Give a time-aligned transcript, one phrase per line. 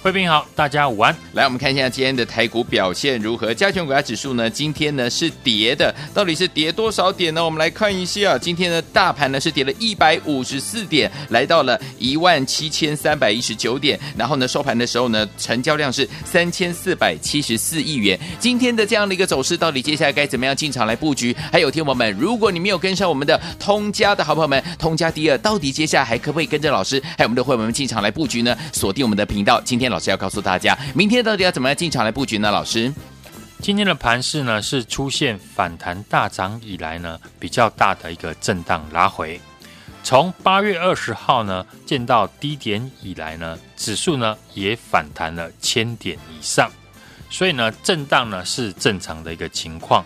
[0.00, 1.14] 贵宾好，大家午安。
[1.32, 3.52] 来，我们看一下今天的台股表现如何？
[3.52, 4.48] 加权股价指数呢？
[4.48, 7.44] 今天呢是跌的，到底是跌多少点呢？
[7.44, 13.98] 我们来看一下，今天的大盘呢是跌了一百五十四点，来到了一万七千三百一十九点。
[14.16, 18.16] 然后呢，收盘的时候呢，成交量是三千四百七十四亿元。
[18.38, 21.34] 今天的这样的一个走势，到底接下来该怎么样进场来布局？
[21.50, 28.56] 还有，听友们，如果你没有跟上我们的通家的好朋友们，通家第二，到底接下来还可不可以跟着老师，还有我们的会员们进场来布局呢？
[28.72, 29.87] 锁定我们的频道，今天。
[29.88, 32.50] 老师要告诉大家，明天到底要怎么样进场来布局呢？
[32.50, 32.92] 老师，
[33.60, 39.40] 今天的盘势呢是出现反弹大涨以来呢比较大的一个震荡拉回。
[40.04, 46.70] 从八月二十号呢见到低点以来呢，指数呢也反弹了千点以上，
[47.28, 50.04] 所以呢震荡呢是正常的一个情况。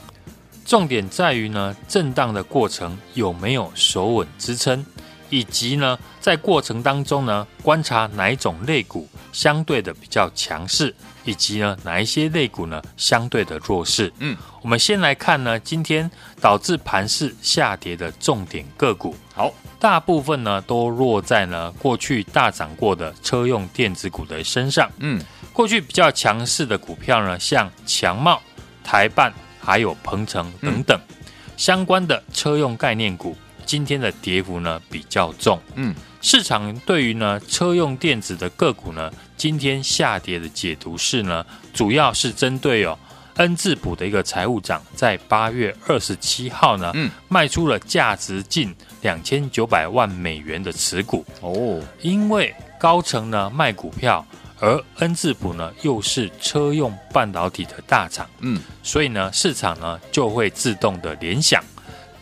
[0.65, 4.85] 重点在于呢震荡的过程有没有守稳支撑。
[5.33, 10.95] 以及呢，在过程当中呢，观察哪一种类股相对的比较强势，
[11.25, 14.13] 以及呢，哪一些类股呢相对的弱势。
[14.19, 19.17] 嗯，我们先来看呢，今天导致盘势下跌的重点个股。
[19.35, 24.91] 好，大部分呢都落在呢过去大涨过的车用电子股的身上。
[24.99, 25.19] 嗯，
[25.51, 28.39] 过去比较强势的股票呢，像强茂、
[28.85, 31.25] 台半还有鹏程等等、嗯、
[31.57, 33.35] 相关的车用概念股。
[33.65, 42.99] 今天的跌幅呢比较重，嗯，市场对于呢车用电子的个股呢，今天下跌的解读是呢，主要是针对哦
[43.37, 51.25] 恩智浦的一个财务长在八月二十七号呢，嗯，卖出了价值近两千九百万美元的持股。
[51.41, 54.25] 哦，因为高层呢卖股票，
[54.61, 61.65] 而恩智浦呢又是车用半导体的大厂，嗯，所以呢市场呢就会自动的联想。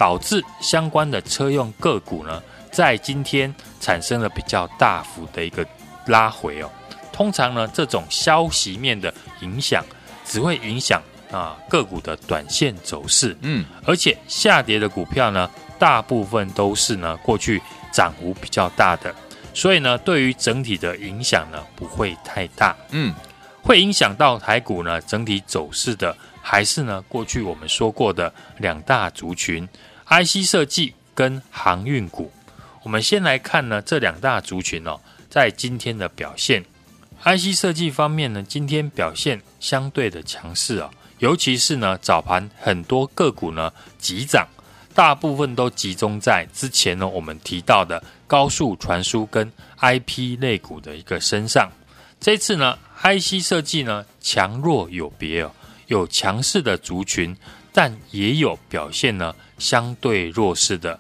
[0.00, 5.66] 导致相关的车用个股呢，在今天产生了比较大幅的一个
[6.06, 6.70] 拉回哦。
[7.12, 9.12] 通常呢，这种消息面的
[9.42, 9.84] 影响
[10.24, 17.60] 只会影响啊个股的短线走势，嗯，而且下跌的股票呢，大部分都是呢过去
[17.92, 19.14] 涨幅比较大的，
[19.52, 23.14] 所以呢，对于整体的影响呢不会太大，嗯，
[23.62, 29.68] 会影响到台股呢整体走势的，还是呢过去我们说过的两大族群。
[30.10, 32.32] IC 设计跟航运股，
[32.82, 34.98] 我们先来看呢这两大族群哦，
[35.28, 36.64] 在今天的表现。
[37.22, 44.48] IC 设计方面呢，今天表现相对的强势啊，尤其是呢早盘很多个股呢急涨，
[44.96, 51.70] 大部分都集中在之前呢我们提到的高速传输跟 IP 类股的一个身上。
[52.18, 55.52] 这次呢 IC 设计呢强弱有别哦，
[55.86, 57.36] 有强势的族群。
[57.72, 60.98] 但也有表现呢相对弱势的，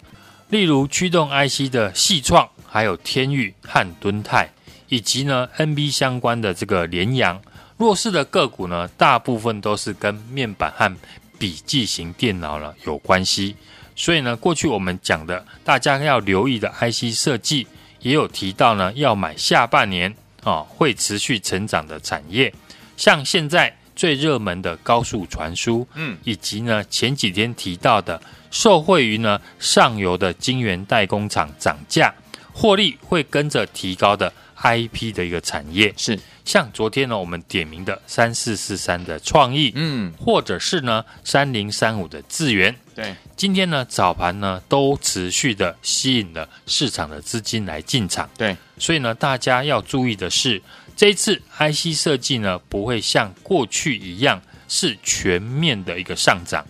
[0.50, 4.50] 例如驱动 IC 的系创，还有天钰和敦泰，
[4.88, 7.40] 以及呢 NB 相关的这个联阳，
[7.78, 10.94] 弱势的个股呢，大部分都是跟面板和
[11.38, 13.56] 笔记型电脑呢有关系。
[13.96, 17.66] 所以呢，过去我们讲的大家要留意的 IC 设计，
[18.00, 22.54] 也有提到呢要买下半年啊、会持续成长的产业，
[22.96, 23.74] 像现在。
[24.00, 28.18] 最热门的高速传输，嗯，以及呢前几天提到的
[28.50, 32.10] 受惠于呢上游的晶圆代工厂涨价，
[32.50, 36.18] 获利会跟着提高的 IP 的一个产业，是。
[36.46, 50.62] 像昨天呢我们点名的三四四三的创意，嗯，或者是呢三零三五的智源，对，今天呢早盘呢都持续的吸引了市场的资金来进场，对，所以呢大家要注意的是。
[51.00, 54.38] 这一次 IC 设计呢，不会像过去一样
[54.68, 56.62] 是全面的一个上涨，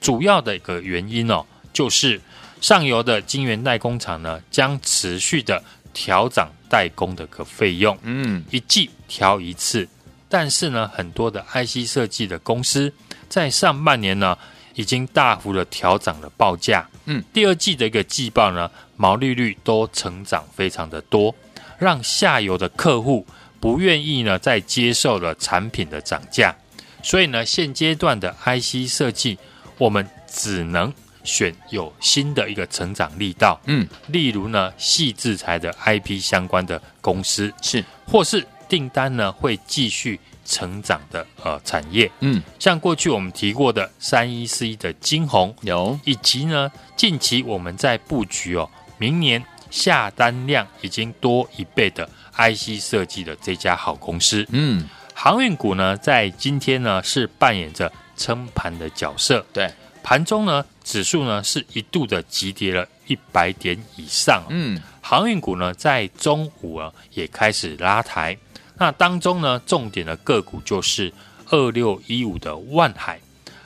[0.00, 2.20] 主要的一个原因哦，就是
[2.60, 5.62] 上游的晶圆代工厂呢，将持续的
[5.94, 9.88] 调涨代工的个费用，嗯，一季调一次，
[10.28, 12.92] 但是呢，很多的 IC 设计的公司
[13.28, 14.36] 在上半年呢，
[14.74, 21.32] 已经大幅的调涨了报价，嗯，第二季的一个季报呢，毛利率都成长非常的多，
[21.78, 23.24] 让下游的客户。
[23.66, 26.54] 不愿意呢，再接受了产品的涨价，
[27.02, 29.36] 所以呢，现阶段的 IC 设计
[29.76, 37.52] 我们只能选有新的一个成长力道，嗯，例如呢，细制材的 IP 相关的公司。
[37.60, 59.70] 是，或是订单呢会继续成长的呃产业，嗯，像过去我们提过的三一四一的金红，有，以及呢近期我们在布局哦，明年下单量已经多一倍的 IC 设计的这家好公司，嗯，航运股呢在今天呢是扮演着撑盘的角色，对。
[60.02, 64.44] 盘中呢，指数呢是一度的急跌了一百点以上。
[64.50, 68.36] 嗯，航运股呢在中午啊也开始拉抬。
[68.78, 71.12] 那当中呢，重点的个股就是
[71.50, 73.18] 二六一五的万海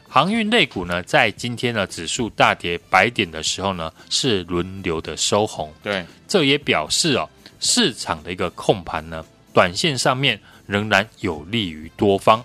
[0.09, 5.71] 航运类股呢，在今天的指数大跌百点的时候呢，是轮流的收红。
[5.83, 7.29] 对，这也表示哦，
[7.61, 9.25] 市场的一个控盘呢，
[9.55, 12.45] 短线上面仍然有利于多方。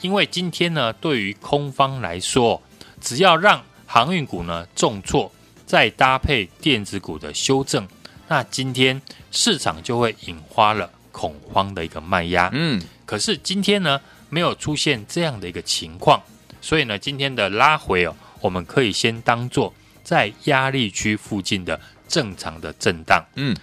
[0.00, 2.62] 因为今天呢，对于空方来说，
[3.00, 5.32] 只要让航运股呢重挫，
[5.66, 7.88] 再搭配电子股的修正，
[8.28, 9.00] 那今天
[9.30, 12.50] 市场就会引发了恐慌的一个卖压。
[12.52, 16.22] 嗯，可是今天呢没有出现这样的一个情况，
[16.60, 19.72] 所以呢今天的拉回哦，我们可以先当做
[20.04, 23.24] 在压力区附近的正常的震荡。
[23.34, 23.56] 嗯，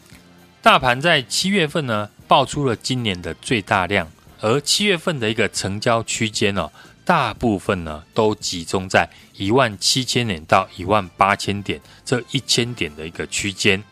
[0.66, 6.72] 大盘在七月份呢爆出了今年的最大量，而七月份的一个成交区间哦。
[7.06, 9.08] 大部分呢都集中在
[9.38, 13.84] 一万七千点到一万八千点这一千点的一个区间，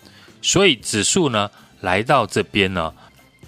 [0.41, 2.91] 所以指数呢来到这边呢，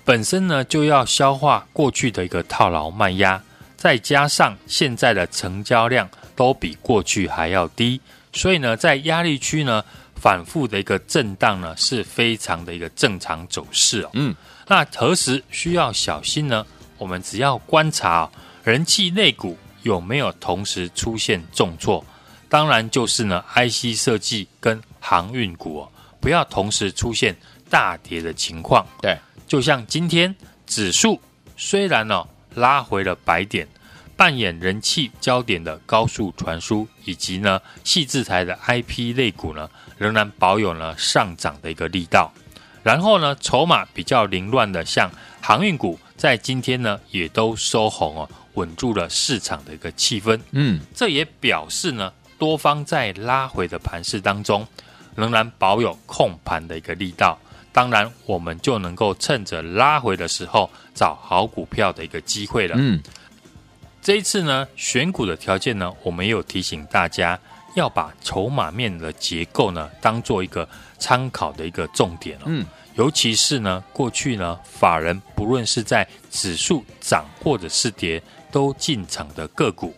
[0.04, 3.42] 本身呢就要消化过去的一个套牢卖压，
[3.76, 8.00] 再加上现在的成交量都比过去还要低，
[8.32, 9.84] 所以呢在压力区呢
[10.26, 14.10] 反复的一个震荡呢是非常的一个正常走势哦。
[14.14, 14.36] 嗯，
[14.66, 16.66] 那何时需要小心呢？
[16.98, 18.32] 我们只要观察哦。
[18.64, 22.04] 人气类股有没有同时出现重挫？
[22.50, 27.36] 当然就是呢，IC 设计跟航运股哦，不要同时出现
[27.70, 28.84] 大跌的情况。
[29.04, 29.16] 对，
[29.48, 30.36] 就像今天
[30.66, 31.22] 指数
[31.56, 33.68] 虽然呢、哦、拉回了百点，
[34.16, 42.32] 扮演人气焦点的高速传输以及呢矽智财的 IP 类股呢，仍然保有呢上涨的一个力道。
[42.84, 45.10] 然后呢，筹码比较凌乱的像
[45.42, 48.30] 航运股，在今天呢也都收红哦。
[48.56, 54.66] 稳住了市场的一个气氛，嗯，这也表示呢，多方在拉回的盘势当中，
[55.14, 57.38] 仍然保有控盘的一个力道。
[57.74, 62.76] 当然，我们就能够趁着拉回的时候找好股票的一个机会了。
[62.80, 63.04] 嗯，
[64.06, 67.40] 这一次呢，选股的条件呢，我们也有提醒大家
[67.74, 70.70] 要把筹码面的结构呢，当做一个
[71.00, 72.44] 参考的一个重点哦。
[72.46, 72.64] 嗯。
[72.94, 78.22] 尤其是呢，过去呢，法人不论是在指数涨或者是跌，
[78.52, 79.92] 都进场的个股，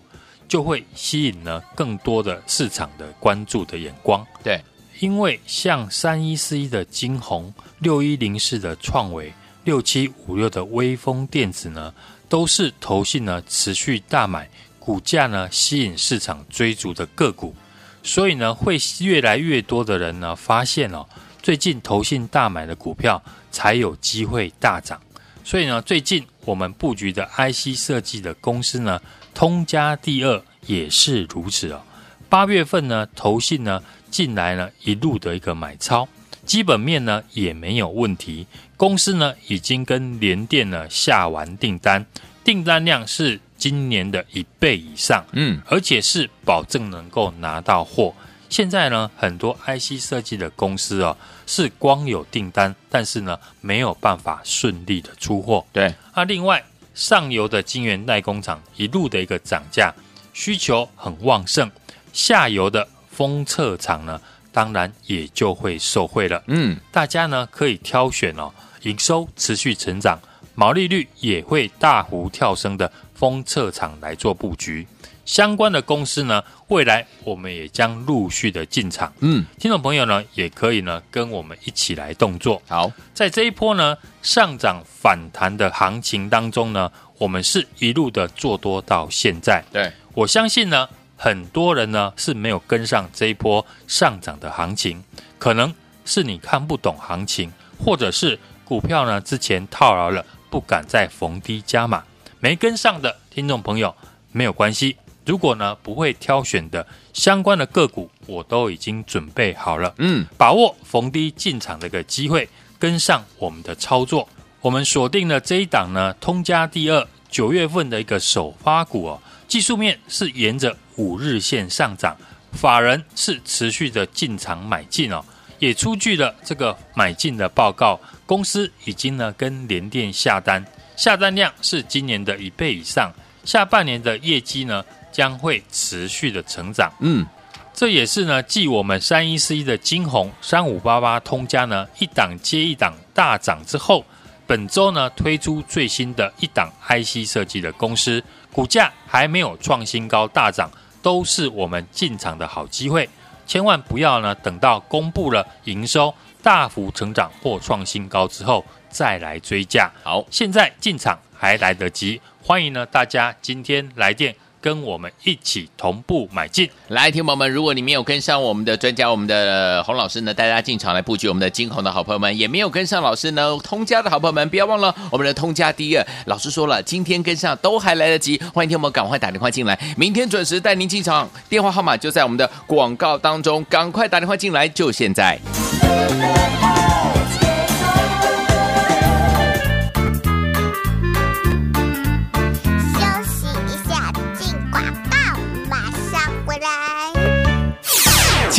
[0.48, 4.26] 就会吸引呢更多的市场的关注的眼光。
[4.42, 4.62] 对，
[5.02, 9.34] 因为像三一四一的金宏、六一零四的创维、
[9.66, 11.94] 六七五六的微风电子呢，
[12.30, 17.56] 都是投信呢持续大买，股价呢吸引市场追逐的个股，
[18.04, 21.06] 所以呢，会越来越多的人呢发现哦。
[21.42, 25.02] 最近投信大买的股票才有机会大涨，
[25.46, 29.02] 所以呢，最近我们布局的 IC 设计的公司呢，
[29.34, 31.82] 通家第二也是如此哦。
[32.28, 33.82] 八月份呢，投信呢
[34.12, 36.06] 进来呢一路的一个买超，
[36.46, 38.46] 基本面呢也没有问题，
[38.78, 42.06] 公司呢已经跟联电呢下完订单，
[42.44, 48.14] 订单量是今年的一倍以上，嗯，而且是保证能够拿到货。
[48.50, 55.66] 现在呢，很多 IC 设计的公司哦，是光有订单，但是呢，没有办法顺利的出货。
[55.74, 59.94] 对，那另外上游的晶圆代工厂一路的一个涨价，
[60.34, 61.70] 需求很旺盛，
[62.14, 64.22] 下游的封测厂呢，
[64.58, 66.42] 当然也就会受惠了。
[66.48, 70.20] 嗯，大家呢可以挑选哦，营收持续成长，
[70.56, 74.88] 毛利率也会大幅跳升的封测厂来做布局。
[75.26, 79.14] 相关的公司呢，未来我们也将陆续的进场。
[79.20, 82.60] 嗯，听众朋友呢，也可以呢跟我们一起来动作。
[82.68, 89.64] 好，在这一波呢上涨反弹的行情当中呢，我们是一路的做多到现在。
[89.72, 95.04] 对，我相信呢，很多人呢是没有跟上这一波上涨的行情，
[95.40, 95.74] 可能
[96.06, 97.52] 是你看不懂行情，
[97.84, 102.04] 或者是股票呢之前套牢了，不敢再逢低加码，
[102.40, 103.94] 没跟上的听众朋友
[104.32, 104.96] 没有关系。
[105.26, 109.94] 如果呢不会挑选的相关的个股，我都已经准备好了。
[109.98, 112.48] 嗯，把握逢低进场的一个机会，
[112.80, 114.30] 跟上我们的操作。
[114.62, 122.16] 我们锁定了这一档呢，通家第二九月份的一个首发股哦，技术面是沿着五日线上涨，
[122.54, 125.24] 法人是持续的进场买进哦，
[125.60, 128.00] 也出具了这个买进的报告。
[128.26, 130.66] 公司已经呢跟联电下单，
[130.96, 133.12] 下单量是今年的一倍以上，
[133.44, 136.92] 下半年的业绩呢将会持续的成长。
[137.00, 137.26] 嗯，
[137.74, 144.06] 这也是呢继我们三一四一的金红、三五八八通家呢一档接一档大涨之后。
[144.48, 148.24] 本周呢推出最新的一档 IC 设计的公司，
[148.54, 153.08] 股价还没有创新高大涨，都是我们进场的好机会。
[153.46, 159.92] 千万不要呢等到公布了营收大幅成长或创新高之后再来追价。
[160.02, 164.34] 好，现在进场还来得及，欢迎呢大家今天来电。
[164.62, 176.06] 跟我们一起同步买进，来，听朋友们，如果你没有跟上我们的专家，我们的洪老师呢，带大家进场来布局我们的晶宏的好朋友们，也没有跟上老师呢，通家的好朋友们，不要忘了我们的通家第二。
[176.26, 185.40] 老师说了，今天跟上都还来得及，欢迎听友们赶快打电话进来，明天准时带您进场，电话号码就在我们的广告当中，赶快打电话进来，就现在。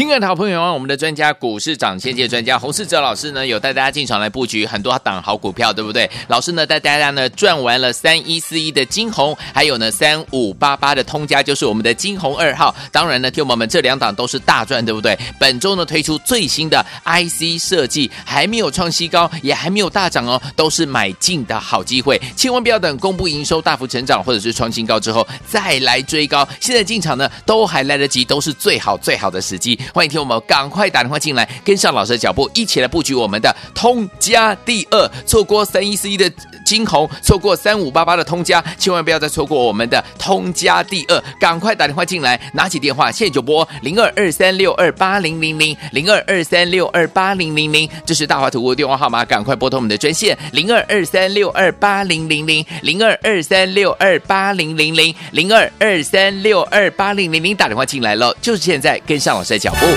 [0.08, 6.10] 亲爱的好朋友啊，我们的专家股市涨先界专家洪世哲老师呢，有带大家进场来布局很多档好股票，对不对？
[6.28, 12.74] 老师呢带大家呢赚完了三一四一的晶宏，还有呢三五八八的通家，就是我们的晶宏二号。
[12.90, 15.14] 当然呢，听友们这两档都是大赚，对不对？
[15.38, 26.48] 本周呢推出最新的 IC 设计，还没有创新高，也还没有大涨哦，都是买进的好机会，千万不要等公布营收大幅成长或者是创新高之后再来追高。
[26.60, 29.78] 现在进场呢都还来得及，都是最好最好的时机。
[29.98, 35.10] 欢迎听我们赶快打电话进来，跟上老师的脚步，一起来布局我们的通家第二。
[35.26, 36.30] 错过三一四一的
[36.64, 41.20] 晶宏，错过三五八八的通家，千万不要再错过我们的通家第二。
[41.40, 59.87] 赶快打电话进来，拿起电话现在就拨零二二三六二八零零零零二二三六二八零零零，这是大华图的电话号码，赶快拨通我们的专线零二二三六二八零零零零二二三六二八零零零零二二三六二八零零零，打电话进来了，就是现在，跟上老师的脚步。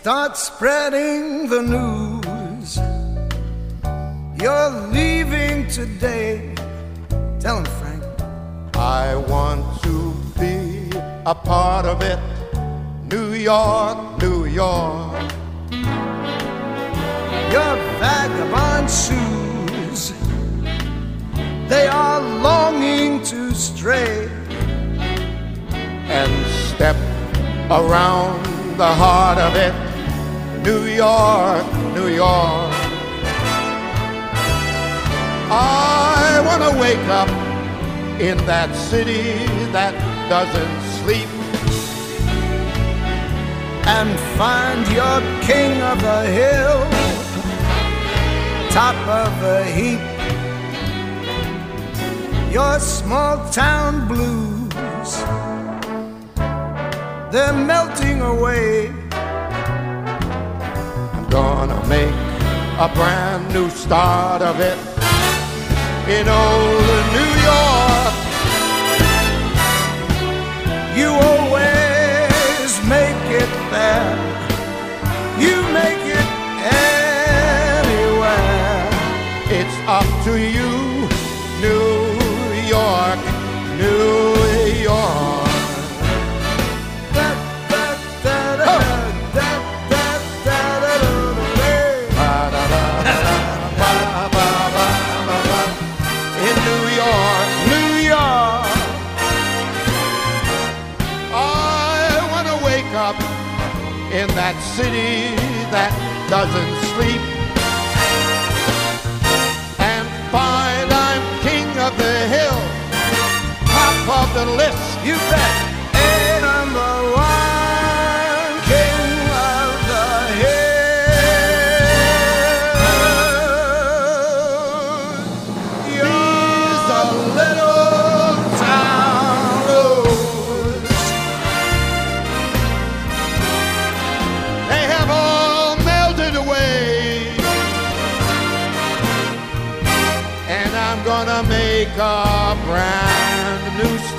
[0.00, 2.78] Start spreading the news.
[4.40, 6.54] You're leaving today.
[7.38, 8.02] Tell him, Frank.
[8.76, 10.90] I want to be
[11.26, 12.39] a part of it.
[13.10, 15.32] New York, New York.
[17.50, 20.12] Your vagabond shoes.
[21.68, 24.30] They are longing to stray
[26.06, 26.30] and
[26.70, 26.94] step
[27.68, 29.74] around the heart of it.
[30.62, 32.72] New York, New York.
[35.50, 37.28] I want to wake up
[38.20, 39.94] in that city that
[40.28, 41.39] doesn't sleep
[43.86, 46.80] and find your king of the hill,
[48.70, 50.00] top of the heap.
[52.52, 55.12] Your small town blues,
[57.32, 58.92] they're melting away
[61.14, 62.14] I'm gonna make
[62.78, 64.78] a brand new start of it
[66.08, 68.14] in old New York.
[70.96, 71.10] You
[80.24, 81.08] to you,
[81.62, 82.20] New
[82.68, 83.18] York,
[83.78, 84.34] New
[84.82, 85.48] York.
[88.62, 88.80] Oh.
[96.48, 98.66] In New York, New York,
[101.32, 103.16] I want to wake up
[104.12, 105.34] in that city
[105.70, 105.92] that
[106.28, 107.29] doesn't sleep.
[114.34, 115.69] the lips, you bet.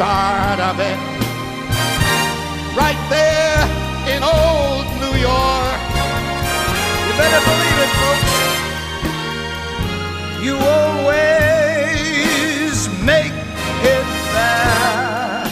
[0.02, 0.98] start of it.
[2.76, 3.62] Right there
[4.12, 5.80] in old New York.
[7.06, 8.34] You better believe it, folks.
[10.46, 11.70] You always
[13.12, 13.36] make
[13.94, 15.46] it there.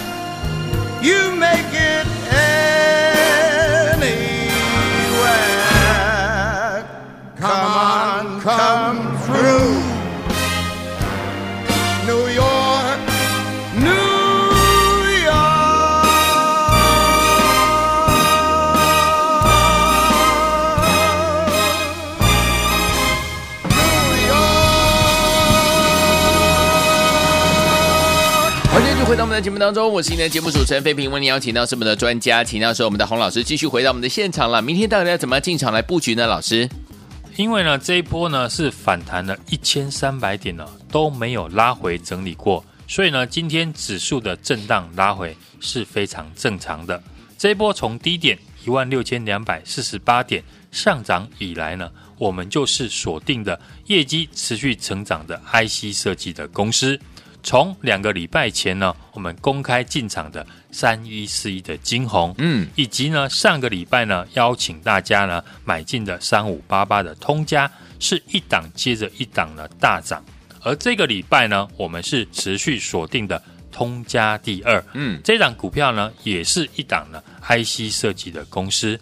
[1.00, 2.08] You make it
[3.94, 4.18] anywhere.
[7.38, 9.99] Come on, come through.
[29.30, 34.62] 的节目当中，我是今天的节目主持人费平，为您邀请到是我们的专家，请到是我们的洪老师，继续回到我们的现场了。
[34.62, 36.26] 明天到底要怎么样进场来布局呢？
[36.26, 36.68] 老师，
[37.36, 47.02] 因为呢这一波呢是反弹了一千三百点呢都没有拉回整理过，所以呢今天指数的震荡拉回是非常正常的。
[47.38, 57.00] 这一波从低点一万六千两百四十八点上涨以来呢，我们就是锁定的业绩持续成长的 IC 设计的公司。
[57.50, 67.68] 从两个礼拜前呢，我们公开进场的三一四一的金红，嗯，以及呢上个礼拜呢邀请大家呢买进的三五八八的通家，
[68.00, 70.24] 是一档接着一档的大涨。
[70.62, 73.42] 而这个礼拜呢，我们是持续锁定的
[73.72, 79.00] 通家第二，嗯，这档股票呢也是一档呢 IC 设计的公司。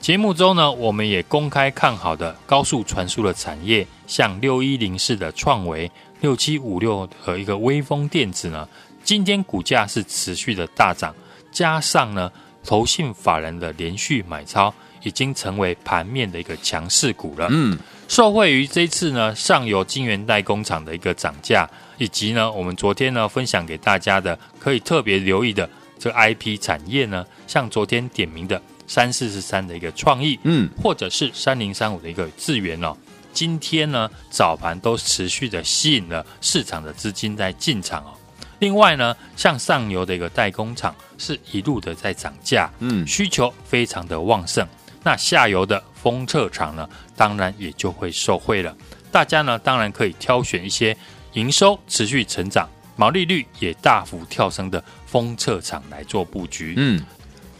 [0.00, 5.88] 节目中呢，我们也公开看好的高速传输的产业，像六一零四的创惟。
[6.22, 8.66] 六七五六和一个微风电子呢，
[9.02, 11.12] 今天股价是持续的大涨，
[11.50, 12.30] 加上呢，
[12.64, 17.48] 投信法人的连续买超，已经成为盘面的一个强势股了。
[17.50, 17.76] 嗯，
[18.06, 32.96] 受惠于这次呢上游晶圆代工厂的一个涨价，以及呢我们昨天呢分享给大家的可以特别留意的这个 IP 产业呢，像昨天点名的三四四三的一个创意，嗯，或者是三零三五的一个智源哦。
[33.32, 38.12] 今天呢，早盘都持续的吸引了市场的资金在进场哦。
[38.58, 44.64] 另外呢，像上游的一个代工厂是一路的在涨价，嗯，需求非常的旺盛。
[45.02, 48.76] 那下游的封测厂呢，当然也就会受惠了。
[49.10, 50.96] 大家呢，当然可以挑选一些
[51.32, 56.74] 营收持续成长、毛利率也大幅跳升的封测厂来做布局。
[56.76, 57.04] 嗯，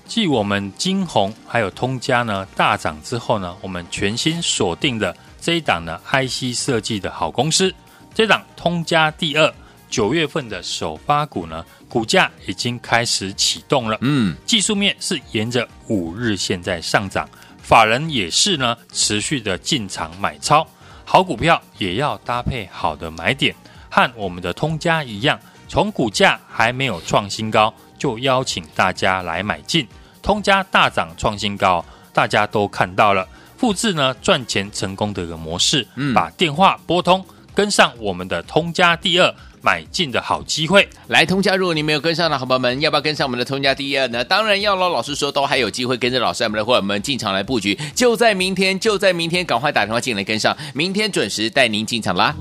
[0.06, 5.16] 继我们金红还有通家呢大涨之后呢，我们全新锁定的。
[5.42, 7.74] 这一档呢，IC 设计的好公司，
[8.14, 9.52] 这档通家第二
[9.90, 13.98] 九月份的首发股呢，股价已经开始启动了。
[14.02, 17.28] 嗯，技术面是沿着五日线在上涨，
[17.60, 20.64] 法人也是呢持续的进场买超。
[21.04, 23.52] 好股票也要搭配好的买点，
[23.90, 25.36] 和我们的通家一样，
[25.68, 29.88] 从股价还没有创新高，就邀请大家来买进。
[30.22, 33.26] 通家大涨创新高，大家都看到了。
[33.62, 40.88] 复制呢赚钱成功的一个模式，嗯，把电话拨通，跟上我们的通家第二买进的好机会。
[41.06, 44.24] 来通家，如果你没有跟上的好朋友们，要不要跟上我们的通家第二呢？
[44.24, 44.88] 当然要喽。
[44.88, 52.34] 老师说都还有机会跟着老师我们的伙伴们进场来布局，就在明天，就在明天，赶快打电话进来跟上，明天准时带您进场啦。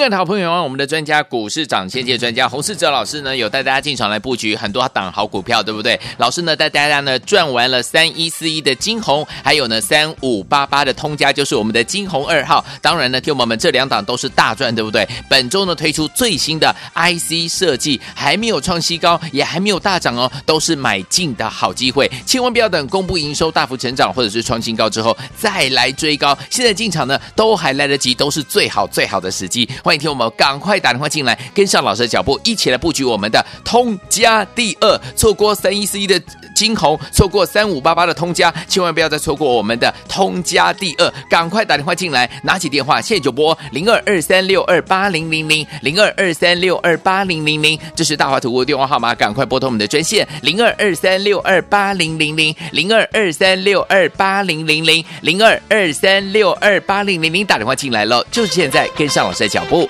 [0.00, 6.00] 亲爱的好朋友，我们的专家股市长先界专家洪世哲老师呢，有带大家进场来布局很多档好股票，对不对？
[6.16, 12.64] 老师呢带大家呢赚完了三一四一的晶宏，还有呢三五八八的通家，就是我们的晶宏二号。
[12.80, 15.06] 当然呢，听我们这两档都是大赚，对不对？
[15.28, 26.34] 本周呢推出最新的 IC 设计，还没有创新高，也还没有大涨哦，都是买进的好机会，千万不要等公布营收大幅成长或者是创新高之后再来追高。
[26.48, 29.68] 现在进场呢都还来得及，都是最好最好的时机。
[29.90, 34.96] 欢迎听我们赶快打电话进来，跟上老师的脚步，一起来布局我们的通家第二。
[35.16, 36.14] 错过三一四一的
[36.60, 41.10] 晶宏，错过三五八八的通家，千万不要再错过我们的通家第二。
[41.30, 59.88] 赶快打电话进来，拿起电话现在就拨零二二三六二八零零零零二二三六二八零零零，这是大华图的电话号码，赶快拨通我们的专线零二二三六二八零零零零二二三六二八零零零零二二三六二八零零零，打电话进来了，就是现在，跟上老师的脚步。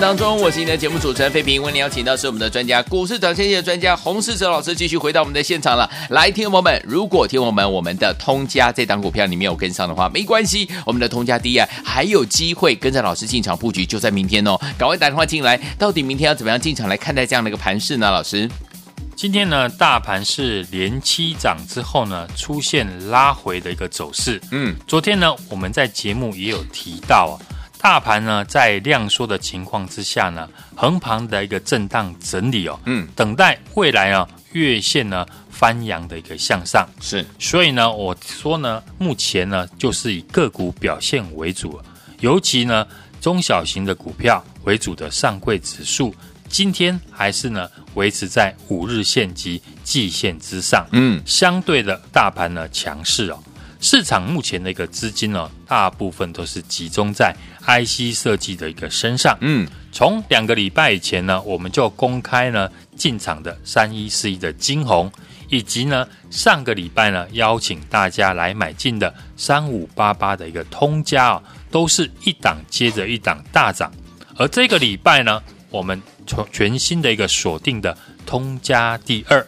[0.00, 1.60] 当中，我是你的节目主持人费平。
[1.60, 5.90] 为您邀请到是我们的专家，股市涨先机的专家洪世哲老师，继续回到我们的现场了。
[6.10, 14.56] 来，听众朋友们，如果听我们我们的通家这档股票你没有跟上的话，没关系，我们的通家第一还有机会跟着老师进场布局，就在明天哦。
[14.78, 18.08] 赶快打电话进来，到底明天要怎么样进场来看待这样的一个盘势呢？
[18.08, 18.48] 老师，
[19.16, 24.40] 今天呢，大盘是连七涨之后呢，出现拉回的一个走势。
[24.52, 27.47] 嗯，昨天呢，我们在节目也有提到啊。
[27.80, 36.86] 大盘呢，在量缩的情况之下呢，横盘的一个震荡整理哦，嗯，等待未来啊月线呢翻扬的一个向上。
[37.00, 41.80] 是，所以呢，我说呢，目前呢就是以个股表现为主，
[42.18, 42.86] 尤其呢
[43.20, 46.12] 中小型的股票为主的上柜指数，
[46.48, 53.38] 今天还是呢维持在五日线及季线之上，嗯，相对的大盘呢强势哦。
[53.80, 57.32] 市场目前的一个资金呢，大部分都是集中在
[57.68, 59.36] IC 设计的一个身上。
[59.42, 65.12] 嗯，从两个礼拜以前呢，我们就公开呢进场的三一四一的晶宏，
[65.50, 73.92] 以及呢上个礼拜呢邀请大家来买进的三五八八的一个通家啊，都是一档接着一档大涨。
[74.36, 79.46] 而这个礼拜呢，我们从全新的一个锁定的通家第二，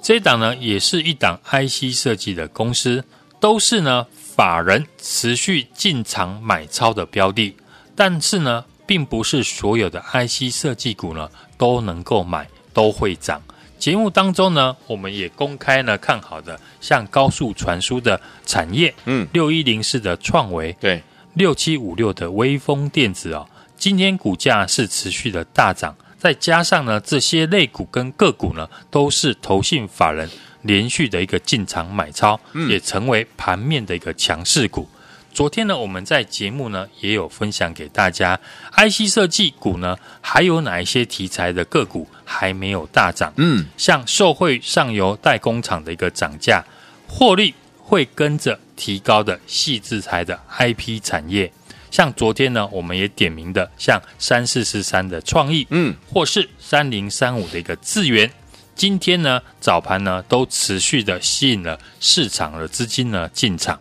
[0.00, 3.04] 这一档呢也是一档 IC 设计的公司。
[3.38, 7.56] 都是呢，法人持续进场买超的标的，
[7.94, 13.40] 但是呢，并不是所有的 IC 设计股呢都能够买，都会涨。
[13.78, 30.28] 节目当中呢，我们也公开呢看好的，像高速传输的产业，嗯，六一零四的创维，对，六七五六的微风电子哦，今天股价是持续的大涨，再加上呢，这些类股跟个股呢，都是投信法人。
[30.66, 34.88] 连续的一个进场买超，也成为盘面的一个强势股。
[35.32, 38.40] 昨天呢，我们在节目呢也有分享给大家
[38.72, 43.30] ，IC 设计股呢还有哪一些题材的个股还没有大涨？
[43.36, 46.64] 嗯，像受惠上游代工厂的一个涨价，
[47.06, 51.52] 获利会跟着提高的细制材的 IP 产业，
[51.90, 58.30] 像昨天呢我们也点名的，像三四四三的创意，嗯，或是三零三五的一个智原。
[58.76, 63.80] 今天呢，早盘呢都持续的吸引了市场的资金呢进场。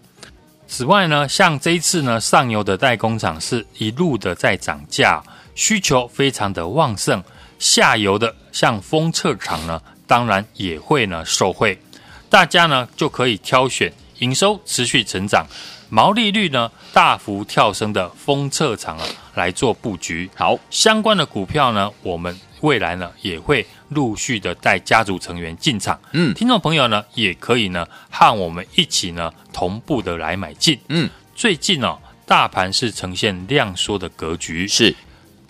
[0.67, 5.21] 此外呢，像这一次呢，上游的代工厂是一路的在涨价，
[5.53, 7.21] 需求非常的旺盛。
[7.59, 11.77] 下游的像封测厂呢，当然也会呢受惠。
[12.29, 15.45] 大家呢就可以挑选营收持续成长、
[15.89, 20.29] 毛利率呢大幅跳升的封测厂啊来做布局。
[20.35, 23.65] 好，相关的股票呢，我们未来呢也会。
[23.89, 34.95] 陆续的带家族成员进场，嗯，听众朋友呢也可以呢和我们一起呢同步的来买进，嗯，最近哦大盘是呈现量缩的格局，是。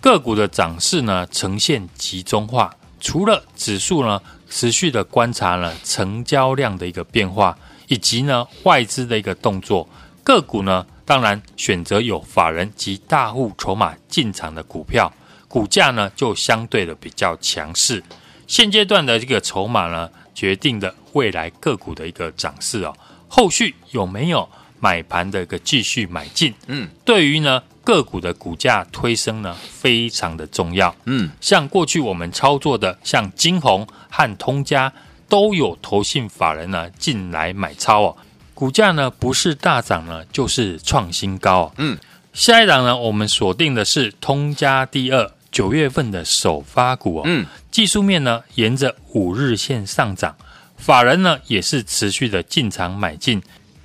[0.02, 9.90] 个股的涨势呢呈现集中化，除了指数呢持续的观察了成交量的一个变化，以及呢外资的一个动作，
[10.24, 15.12] 个股呢当然选择有法人及大户筹码进场的股票，
[15.48, 18.04] 股价呢就相对的比较强势。
[18.48, 22.96] 现阶段的这个筹码呢，决定的未来个股的一个涨势哦。
[23.28, 24.48] 后续有没有
[24.80, 26.54] 买盘的一个继续买进？
[26.68, 30.96] 嗯，对于呢个股的股价推升呢，非常的重要。
[31.06, 34.92] 嗯，像过去我们操作的，像金红和通家，
[35.28, 38.18] 都有投信法人呢进来买超哦。
[38.54, 41.72] 股价呢不是大涨呢，就是创新高哦。
[41.78, 41.98] 嗯，
[42.32, 45.32] 下一档呢，我们锁定的是通家第二。
[45.56, 50.36] 九月份的首发股哦，嗯，技术面呢沿着五日线上涨，
[50.76, 53.42] 法人呢也是持续的进场买进，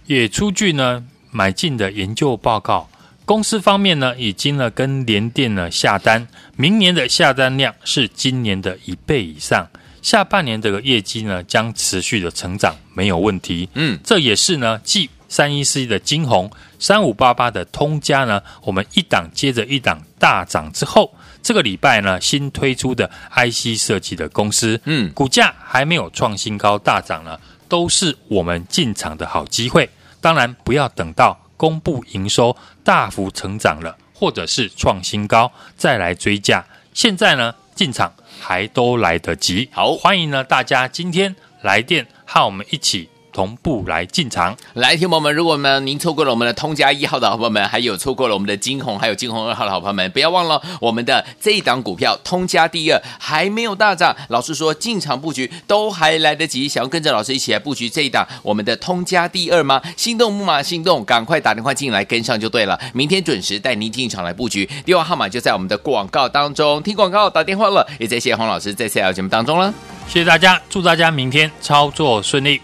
[0.06, 2.90] 也出具呢买进的研究报告。
[3.24, 9.68] 公司方面呢已经呢跟联电呢下单，明年的下单量是今年的一倍以上，
[10.02, 13.68] 下半年这个业绩呢将持续的成长，没有问题。
[13.74, 21.14] 嗯，这也是呢继三一四一的金红、三五八八的通家呢，我们一档接着一档大涨之后。
[21.42, 29.88] 这个礼拜呢，新推出的 IC 设计的公司，嗯，股价还没有创新高大涨呢，都是我们进场的好机会。
[30.20, 36.64] 当然，不要等到公布营收大幅成长了，或者是创新高再来追价。
[36.92, 39.68] 现在呢，进场还都来得及。
[39.72, 44.56] 好，欢迎呢大家今天来电和我们一起同步来进场。
[44.74, 54.14] 来，听友们，如果呢您错过了我们的通家一号的好朋友们，还有错过了我们的金红，还有金红二号的好朋友们，不要忘了我们的这一档股票通家第二还没有大涨。
[54.28, 59.80] 老师说进场布局都还来得及，想要跟着老师一起来布局这一档我们的通家第二吗？
[59.96, 62.78] 心动木马心动，赶快打电话进来跟上就对了。
[62.92, 66.82] 明天准时带您进场来布局，电话号码就在我们的广告当中。
[66.82, 69.72] 听广告打电话了，也在谢谢洪老师在这条节目当中了。
[70.08, 72.60] 谢谢大家，祝大家明天操作顺利。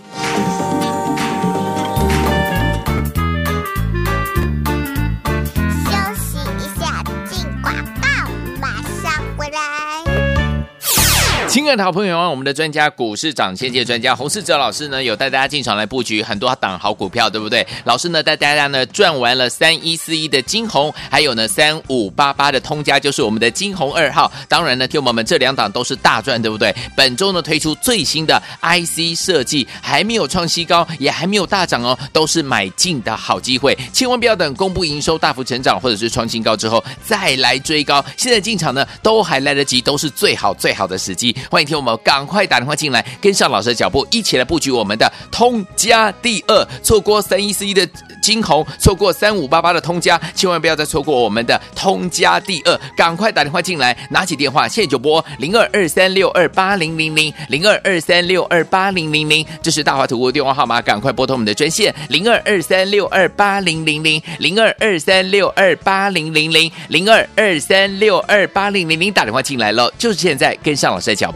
[11.57, 17.67] 亲爱的好朋友啊，我们的专家股市涨先机专家洪世哲老师呢，有带大家进场来布局很多档好股票，对不对？
[17.85, 24.31] 老师呢带大家呢赚完了三一四一的金红，还有呢三五八八的通家，就是我们的金红二号。
[24.51, 26.77] 当然呢，听我们这两档都是大赚，对不对？
[26.95, 38.05] 本周呢推出最新的 IC 设计，还没有创新高，也还没有大涨哦，都是买进的好机会，千万不要等公布营收大幅成长或者是创新高之后再来追高。
[38.19, 41.35] 现在进场呢都还来得及，都是最好最好的时机。
[41.51, 46.67] 欢迎听我们赶快打电话进来，跟上老师的脚步，一起来布局我们的通家第二。
[46.83, 47.89] 错过三一四一的
[48.23, 52.81] 金红，错过三五八八的通家，千万不要再错过我们的通家第二。
[52.97, 71.36] 赶快打电话进来，拿起电话现在就拨零二二三六二八零零零零二二三六二八零零零，这是大华图的电话号码，赶快拨通我们的专线零二二三六二八零零零零二二三六二八零零零零二二三六二八零零零，打电话进来了，就是现在，跟上老师的脚步。